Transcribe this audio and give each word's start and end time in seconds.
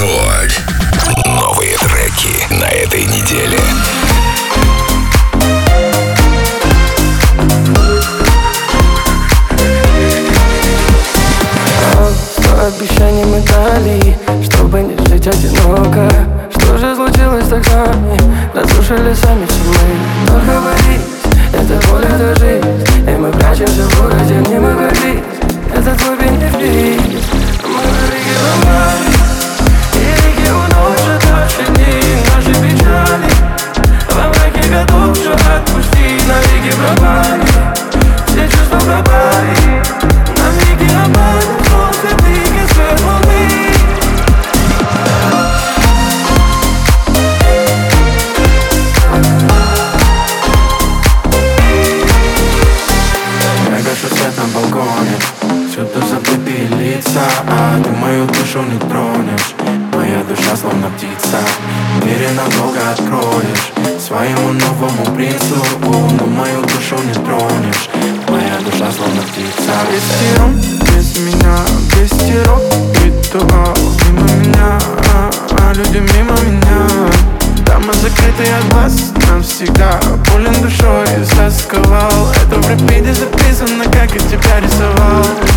Рекорд. 0.00 0.62
Новые 1.26 1.76
треки 1.76 2.54
на 2.54 2.64
этой 2.64 3.04
неделе. 3.04 3.58
Сто 12.32 12.66
обещаний 12.66 13.24
мы 13.24 13.40
дали, 13.40 14.16
чтобы 14.42 14.80
не 14.80 14.96
жить 15.06 15.26
одиноко 15.26 16.08
Что 16.50 16.78
же 16.78 16.94
случилось 16.94 17.48
так 17.48 17.62
с 17.62 17.70
нами? 17.70 18.18
Разрушили 18.54 19.12
сами 19.12 19.46
все 19.46 19.60
мы 19.66 20.28
Но 20.28 20.52
говорить, 20.52 21.02
это 21.52 21.88
боль, 21.88 22.04
это 22.04 22.40
жизнь 22.40 23.06
И 23.06 23.16
мы 23.16 23.30
прячемся 23.32 23.82
в 23.82 24.00
городе, 24.00 24.34
не 24.48 24.58
мы 24.58 24.74
гордись 24.74 25.22
Это 25.74 25.94
твой 25.94 26.16
бенефис 26.16 27.00
Мы 27.62 27.80
в 27.80 28.89
It's 36.92 38.54
just 38.56 38.70
won't 38.70 38.84
bye-bye. 38.84 39.59
Душа 60.50 60.62
словно 60.62 60.90
птица. 60.90 61.38
Двери 62.02 62.26
надолго 62.34 62.80
откроешь 62.90 63.72
Своему 64.00 64.52
новому 64.52 65.04
принцу. 65.14 65.62
Но 66.18 66.26
мою 66.26 66.62
душу 66.62 66.96
не 67.06 67.14
тронешь. 67.14 67.88
Моя 68.28 68.58
душа 68.64 68.90
словно 68.90 69.22
птица. 69.22 69.72
Без 69.92 70.40
он 70.40 70.56
без 70.56 71.18
меня, 71.20 71.56
без 71.94 72.10
тиров 72.26 72.60
Ритуал 73.04 73.76
мимо 74.06 74.26
меня, 74.38 74.78
а, 75.14 75.30
а 75.60 75.72
люди 75.72 75.98
мимо 75.98 76.34
меня. 76.40 77.10
Дома 77.64 77.92
закрытые 77.92 78.56
от 78.56 78.72
глаз 78.72 79.12
навсегда. 79.30 80.00
Болен 80.32 80.54
душой 80.54 81.06
засковал 81.36 82.32
Это 82.42 82.60
в 82.60 82.68
репите 82.68 83.14
записано, 83.14 83.84
как 83.84 84.12
я 84.12 84.20
тебя 84.20 84.60
рисовал 84.60 85.49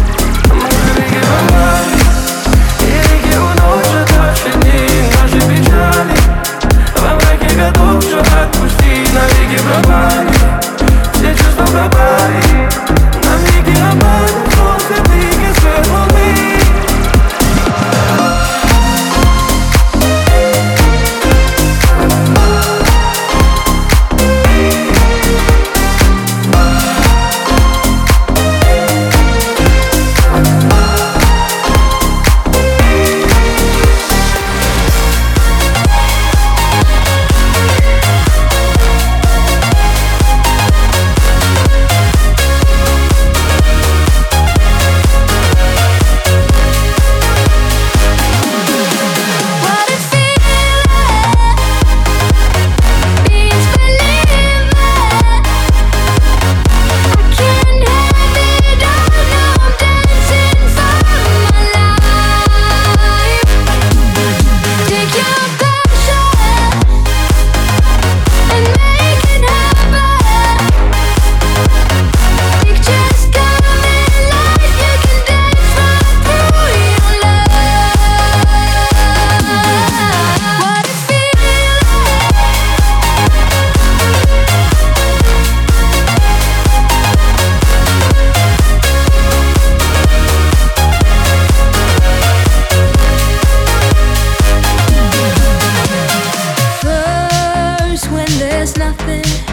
nothing 98.93 99.52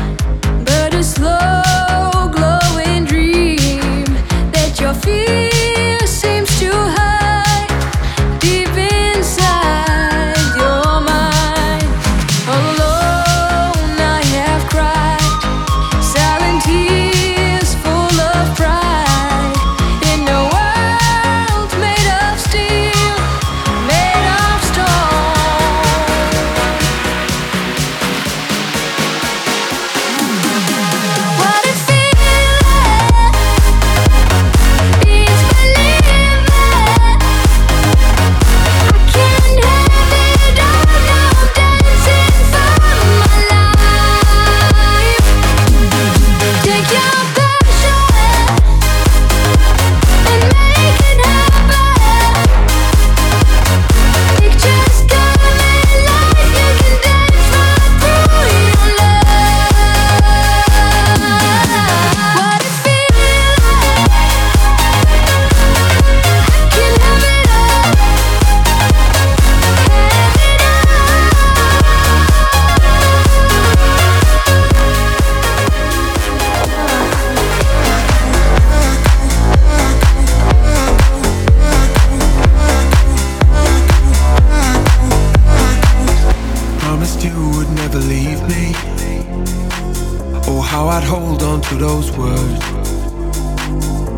on 91.51 91.61
to 91.61 91.75
those 91.75 92.13
words. 92.17 92.65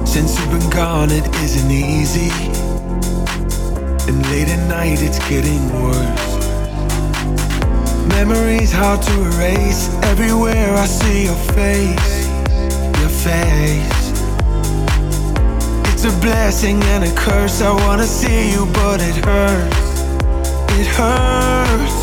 Since 0.05 0.39
you've 0.39 0.51
been 0.51 0.71
gone, 0.71 1.11
it 1.11 1.27
isn't 1.37 1.71
easy. 1.71 2.31
And 4.07 4.17
late 4.31 4.49
at 4.57 4.63
night, 4.69 5.01
it's 5.01 5.19
getting 5.31 5.63
worse. 5.83 6.29
Memories 8.09 8.71
hard 8.71 9.01
to 9.09 9.15
erase. 9.31 9.83
Everywhere 10.13 10.75
I 10.75 10.85
see 10.85 11.25
your 11.25 11.43
face, 11.57 12.17
your 13.01 13.13
face. 13.27 14.03
It's 15.91 16.05
a 16.05 16.15
blessing 16.21 16.83
and 16.93 17.05
a 17.05 17.13
curse. 17.15 17.63
I 17.63 17.73
wanna 17.85 18.09
see 18.21 18.53
you, 18.53 18.67
but 18.81 19.01
it 19.01 19.17
hurts. 19.25 19.83
It 20.81 20.89
hurts. 20.99 21.99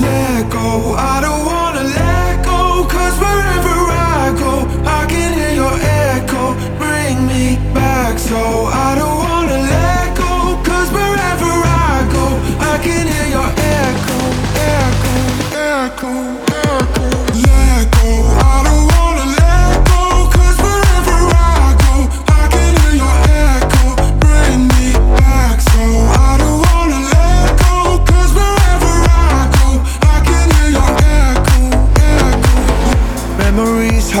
Let 0.00 0.50
go, 0.50 0.94
I 1.12 1.20
don't 1.20 1.44
wanna 1.44 1.84
let 2.00 2.44
go, 2.44 2.86
cause 2.88 3.16
wherever 3.20 3.83
I 4.24 4.32
go, 4.38 5.03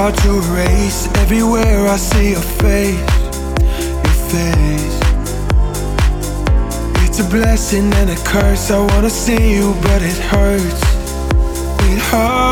hard 0.04 0.16
to 0.18 0.36
erase. 0.52 1.08
Everywhere 1.16 1.86
I 1.86 1.96
see 1.96 2.32
your 2.32 2.46
face 2.60 2.98
Your 4.04 4.18
face. 4.32 5.00
It's 7.06 7.20
a 7.20 7.28
blessing 7.30 7.90
and 7.94 8.10
a 8.10 8.16
curse. 8.16 8.70
I 8.70 8.80
wanna 8.92 9.08
see 9.08 9.54
you 9.54 9.72
but 9.82 10.02
it 10.02 10.18
hurts. 10.18 10.82
It 11.90 12.00
hurts. 12.10 12.43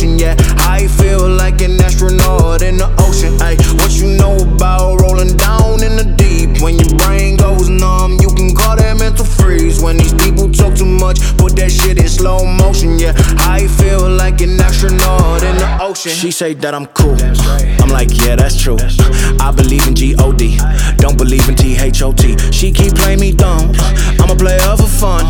motion, 0.00 0.18
yeah. 0.18 0.34
I 0.58 0.86
feel 0.86 1.28
like 1.28 1.60
an 1.60 1.80
astronaut 1.80 2.62
in 2.62 2.76
the 2.78 2.88
ocean, 2.98 3.38
Hey, 3.38 3.56
What 3.76 3.92
you 3.92 4.16
know 4.16 4.36
about 4.36 5.00
rolling 5.00 5.36
down 5.36 5.82
in 5.82 5.96
the 5.96 6.04
deep? 6.16 6.62
When 6.62 6.78
your 6.78 6.96
brain 6.98 7.36
goes 7.36 7.68
numb, 7.68 8.18
you 8.20 8.28
can 8.28 8.54
call 8.54 8.76
that 8.76 8.96
mental 8.98 9.24
freeze. 9.24 9.82
When 9.82 9.96
these 9.96 10.14
people 10.14 10.50
talk 10.50 10.74
too 10.74 10.86
much, 10.86 11.20
put 11.36 11.56
that 11.56 11.70
shit 11.70 11.98
in 11.98 12.08
slow 12.08 12.44
motion, 12.44 12.98
yeah. 12.98 13.12
I 13.38 13.66
feel 13.66 14.08
like 14.08 14.40
an 14.40 14.60
astronaut 14.60 15.42
in 15.42 15.56
the 15.56 15.78
ocean. 15.80 16.12
She 16.12 16.30
say 16.30 16.54
that 16.54 16.74
I'm 16.74 16.86
cool. 16.86 17.16
I'm 17.82 17.88
like, 17.90 18.10
yeah, 18.24 18.36
that's 18.36 18.60
true. 18.60 18.76
That's 18.76 18.96
true. 18.96 19.12
I 19.40 19.52
believe 19.52 19.86
in 19.88 19.94
G-O-D, 19.94 20.58
don't 20.96 21.16
believe 21.18 21.48
in 21.48 21.56
T-H-O-T. 21.56 22.52
She 22.52 22.72
keep 22.72 22.94
playing 22.94 23.20
me 23.20 23.32
dumb. 23.32 23.72
I'm 24.20 24.30
a 24.30 24.36
player 24.36 24.60
for 24.76 24.88
fun. 24.88 25.24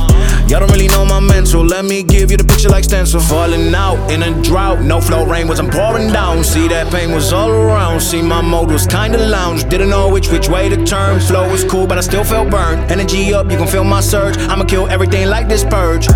Y'all 0.49 0.59
don't 0.59 0.73
really 0.73 0.89
know 0.89 1.05
my 1.05 1.21
mental. 1.21 1.65
Let 1.65 1.85
me 1.85 2.03
give 2.03 2.31
you 2.31 2.37
the 2.37 2.50
picture 2.61 2.69
like 2.75 2.85
stencil. 2.85 3.21
Falling 3.21 3.75
out 3.75 4.11
in 4.11 4.23
a 4.23 4.43
drought, 4.43 4.83
no 4.83 5.01
flow 5.01 5.25
rain 5.25 5.49
wasn't 5.49 5.73
pouring 5.73 6.13
down. 6.13 6.45
See 6.45 6.69
that 6.69 6.93
pain 6.93 7.11
was 7.11 7.33
all 7.33 7.51
around. 7.51 8.01
See 8.01 8.21
my 8.21 8.43
mode 8.43 8.71
was 8.71 8.87
kinda 8.87 9.17
lounge, 9.17 9.65
didn't 9.71 9.89
know 9.89 10.09
which 10.11 10.29
which 10.29 10.49
way 10.49 10.69
to 10.69 10.77
turn. 10.85 11.21
Flow 11.21 11.51
was 11.51 11.65
cool, 11.65 11.87
but 11.87 11.97
I 11.97 12.03
still 12.03 12.25
felt 12.25 12.51
burned. 12.51 12.91
Energy 12.91 13.33
up, 13.33 13.51
you 13.51 13.57
can 13.57 13.67
feel 13.67 13.85
my 13.85 14.03
surge. 14.03 14.37
I'ma 14.51 14.65
kill 14.65 14.87
everything 14.89 15.29
like 15.29 15.49
this 15.49 15.65
purge. 15.65 16.07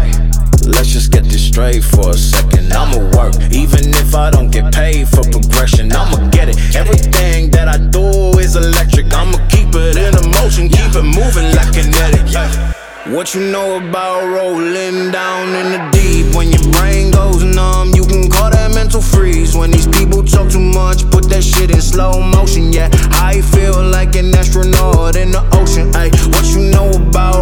Let's 0.66 0.88
just 0.88 1.10
get 1.10 1.24
this 1.24 1.42
straight 1.46 1.82
for 1.82 2.10
a 2.10 2.18
second. 2.18 2.72
I'ma 2.72 2.98
work, 3.16 3.34
even 3.50 3.84
if 4.02 4.14
I 4.14 4.30
don't 4.30 4.50
get 4.50 4.74
paid 4.74 5.08
for 5.08 5.22
progression. 5.22 5.92
I'ma 5.92 6.28
get 6.28 6.48
it. 6.50 6.56
Everything 6.76 7.50
that 7.52 7.68
I 7.68 7.78
do 7.78 8.38
is 8.38 8.56
electric. 8.56 9.06
I'ma 9.14 9.38
keep 9.48 9.74
it 9.74 9.96
in 9.96 10.14
a 10.14 10.24
motion, 10.38 10.68
keep 10.68 10.94
it 10.94 11.08
moving 11.18 11.48
like 11.56 11.72
kinetic. 11.72 12.83
What 13.06 13.34
you 13.34 13.42
know 13.52 13.76
about 13.76 14.24
rolling 14.26 15.10
down 15.10 15.48
in 15.48 15.72
the 15.72 15.90
deep? 15.92 16.34
When 16.34 16.48
your 16.48 16.62
brain 16.72 17.10
goes 17.10 17.44
numb, 17.44 17.90
you 17.94 18.02
can 18.06 18.30
call 18.30 18.48
that 18.50 18.74
mental 18.74 19.02
freeze. 19.02 19.54
When 19.54 19.70
these 19.70 19.86
people 19.86 20.24
talk 20.24 20.50
too 20.50 20.58
much, 20.58 21.04
put 21.10 21.28
that 21.28 21.44
shit 21.44 21.70
in 21.70 21.82
slow 21.82 22.18
motion. 22.22 22.72
Yeah, 22.72 22.88
I 23.12 23.42
feel 23.42 23.84
like 23.84 24.16
an 24.16 24.34
astronaut 24.34 25.16
in 25.16 25.32
the 25.32 25.44
ocean. 25.52 25.92
Ayy, 25.92 26.12
what 26.32 26.46
you 26.56 26.70
know 26.70 26.92
about? 26.92 27.33